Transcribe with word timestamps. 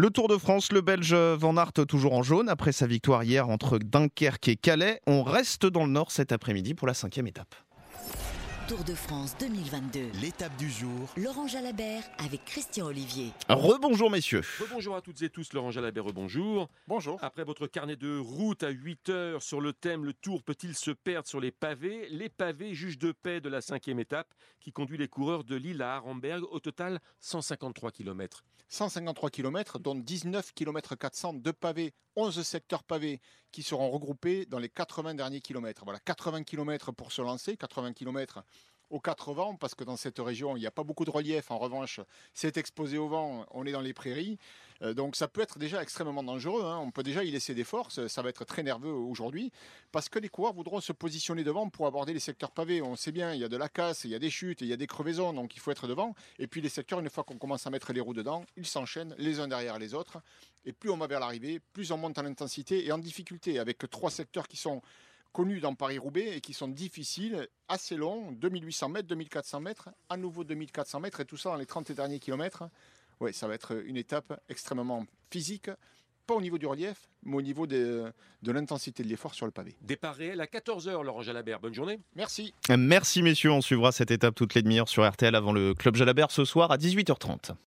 Le 0.00 0.08
Tour 0.08 0.28
de 0.28 0.38
France, 0.38 0.72
le 0.72 0.80
Belge 0.80 1.12
Van 1.12 1.58
Aert 1.58 1.74
toujours 1.86 2.14
en 2.14 2.22
jaune 2.22 2.48
après 2.48 2.72
sa 2.72 2.86
victoire 2.86 3.22
hier 3.22 3.50
entre 3.50 3.76
Dunkerque 3.76 4.48
et 4.48 4.56
Calais. 4.56 5.02
On 5.06 5.22
reste 5.22 5.66
dans 5.66 5.84
le 5.84 5.90
nord 5.90 6.10
cet 6.10 6.32
après-midi 6.32 6.72
pour 6.72 6.86
la 6.86 6.94
cinquième 6.94 7.26
étape. 7.26 7.54
Tour 8.70 8.84
de 8.84 8.94
France 8.94 9.36
2022. 9.40 10.12
L'étape 10.22 10.56
du 10.56 10.70
jour. 10.70 11.12
Laurent 11.16 11.48
Jalabert 11.48 12.04
avec 12.18 12.44
Christian 12.44 12.86
Olivier. 12.86 13.32
Rebonjour 13.48 14.12
messieurs. 14.12 14.42
Bonjour 14.70 14.94
à 14.94 15.00
toutes 15.00 15.20
et 15.22 15.28
tous, 15.28 15.52
Laurent 15.54 15.72
Jalabert, 15.72 16.04
bonjour. 16.12 16.68
Bonjour. 16.86 17.18
Après 17.20 17.42
votre 17.42 17.66
carnet 17.66 17.96
de 17.96 18.16
route 18.16 18.62
à 18.62 18.68
8 18.68 19.08
heures 19.08 19.42
sur 19.42 19.60
le 19.60 19.72
thème 19.72 20.04
Le 20.04 20.12
Tour 20.12 20.44
peut-il 20.44 20.76
se 20.76 20.92
perdre 20.92 21.26
sur 21.26 21.40
les 21.40 21.50
pavés? 21.50 22.08
Les 22.10 22.28
pavés 22.28 22.72
jugent 22.72 22.98
de 22.98 23.10
paix 23.10 23.40
de 23.40 23.48
la 23.48 23.60
cinquième 23.60 23.98
étape 23.98 24.32
qui 24.60 24.70
conduit 24.70 24.98
les 24.98 25.08
coureurs 25.08 25.42
de 25.42 25.56
Lille 25.56 25.82
à 25.82 25.96
Arenberg, 25.96 26.44
au 26.52 26.60
total 26.60 27.00
153 27.18 27.90
km. 27.90 28.44
153 28.68 29.30
km, 29.30 29.80
dont 29.80 29.96
19 29.96 30.52
km 30.54 30.94
400 30.94 31.34
de 31.34 31.50
pavés, 31.50 31.92
11 32.14 32.40
secteurs 32.42 32.84
pavés 32.84 33.20
qui 33.50 33.64
seront 33.64 33.90
regroupés 33.90 34.46
dans 34.46 34.60
les 34.60 34.68
80 34.68 35.14
derniers 35.14 35.40
kilomètres. 35.40 35.82
Voilà, 35.84 35.98
80 35.98 36.44
km 36.44 36.92
pour 36.92 37.10
se 37.10 37.20
lancer, 37.20 37.56
80 37.56 37.94
km 37.94 38.44
aux 38.90 39.00
quatre 39.00 39.32
vents, 39.32 39.54
parce 39.54 39.74
que 39.74 39.84
dans 39.84 39.96
cette 39.96 40.18
région, 40.18 40.56
il 40.56 40.60
n'y 40.60 40.66
a 40.66 40.70
pas 40.70 40.84
beaucoup 40.84 41.04
de 41.04 41.10
relief. 41.10 41.50
En 41.50 41.58
revanche, 41.58 42.00
c'est 42.34 42.56
exposé 42.56 42.98
au 42.98 43.08
vent, 43.08 43.46
on 43.52 43.64
est 43.64 43.72
dans 43.72 43.80
les 43.80 43.94
prairies. 43.94 44.38
Euh, 44.82 44.94
donc 44.94 45.16
ça 45.16 45.28
peut 45.28 45.40
être 45.40 45.58
déjà 45.58 45.82
extrêmement 45.82 46.22
dangereux. 46.22 46.64
Hein. 46.64 46.78
On 46.78 46.90
peut 46.90 47.02
déjà 47.02 47.22
y 47.22 47.30
laisser 47.30 47.54
des 47.54 47.64
forces. 47.64 48.06
Ça 48.08 48.22
va 48.22 48.30
être 48.30 48.44
très 48.44 48.62
nerveux 48.62 48.92
aujourd'hui, 48.92 49.52
parce 49.92 50.08
que 50.08 50.18
les 50.18 50.28
coureurs 50.28 50.52
voudront 50.52 50.80
se 50.80 50.92
positionner 50.92 51.44
devant 51.44 51.68
pour 51.68 51.86
aborder 51.86 52.12
les 52.12 52.20
secteurs 52.20 52.50
pavés. 52.50 52.82
On 52.82 52.96
sait 52.96 53.12
bien, 53.12 53.32
il 53.32 53.40
y 53.40 53.44
a 53.44 53.48
de 53.48 53.56
la 53.56 53.68
casse, 53.68 54.04
il 54.04 54.10
y 54.10 54.14
a 54.14 54.18
des 54.18 54.30
chutes, 54.30 54.60
il 54.60 54.66
y 54.66 54.72
a 54.72 54.76
des 54.76 54.86
crevaisons, 54.86 55.32
donc 55.32 55.54
il 55.54 55.60
faut 55.60 55.70
être 55.70 55.86
devant. 55.86 56.14
Et 56.38 56.46
puis 56.46 56.60
les 56.60 56.68
secteurs, 56.68 57.00
une 57.00 57.10
fois 57.10 57.24
qu'on 57.24 57.38
commence 57.38 57.66
à 57.66 57.70
mettre 57.70 57.92
les 57.92 58.00
roues 58.00 58.14
dedans, 58.14 58.44
ils 58.56 58.66
s'enchaînent 58.66 59.14
les 59.18 59.40
uns 59.40 59.48
derrière 59.48 59.78
les 59.78 59.94
autres. 59.94 60.20
Et 60.64 60.72
plus 60.72 60.90
on 60.90 60.96
va 60.96 61.06
vers 61.06 61.20
l'arrivée, 61.20 61.60
plus 61.72 61.92
on 61.92 61.96
monte 61.96 62.18
en 62.18 62.24
intensité 62.24 62.84
et 62.86 62.92
en 62.92 62.98
difficulté, 62.98 63.58
avec 63.58 63.78
trois 63.90 64.10
secteurs 64.10 64.48
qui 64.48 64.56
sont 64.56 64.82
connus 65.32 65.60
dans 65.60 65.74
Paris-Roubaix 65.74 66.36
et 66.36 66.40
qui 66.40 66.52
sont 66.52 66.68
difficiles, 66.68 67.48
assez 67.68 67.96
longs, 67.96 68.32
2800 68.32 68.88
mètres, 68.88 69.08
2400 69.08 69.60
mètres, 69.60 69.90
à 70.08 70.16
nouveau 70.16 70.44
2400 70.44 71.00
mètres 71.00 71.20
et 71.20 71.24
tout 71.24 71.36
ça 71.36 71.50
dans 71.50 71.56
les 71.56 71.66
30 71.66 71.92
derniers 71.92 72.18
kilomètres. 72.18 72.64
Oui, 73.20 73.32
ça 73.34 73.46
va 73.46 73.54
être 73.54 73.82
une 73.84 73.96
étape 73.96 74.40
extrêmement 74.48 75.04
physique, 75.30 75.70
pas 76.26 76.34
au 76.34 76.40
niveau 76.40 76.58
du 76.58 76.66
relief, 76.66 77.08
mais 77.22 77.36
au 77.36 77.42
niveau 77.42 77.66
de, 77.66 78.12
de 78.42 78.52
l'intensité 78.52 79.02
de 79.02 79.08
l'effort 79.08 79.34
sur 79.34 79.46
le 79.46 79.52
pavé. 79.52 79.76
Départ 79.82 80.14
réel 80.14 80.40
à 80.40 80.46
14h, 80.46 81.02
Laurent 81.02 81.22
Jalabert. 81.22 81.60
Bonne 81.60 81.74
journée. 81.74 82.00
Merci. 82.14 82.54
Merci 82.70 83.22
messieurs, 83.22 83.50
on 83.50 83.60
suivra 83.60 83.92
cette 83.92 84.10
étape 84.10 84.34
toutes 84.34 84.54
les 84.54 84.62
demi-heures 84.62 84.88
sur 84.88 85.08
RTL 85.08 85.34
avant 85.34 85.52
le 85.52 85.74
Club 85.74 85.96
Jalabert 85.96 86.30
ce 86.30 86.44
soir 86.44 86.70
à 86.70 86.76
18h30. 86.76 87.52